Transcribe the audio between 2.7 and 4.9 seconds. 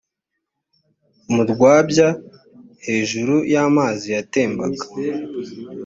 hejuru, y’amazi yatembaga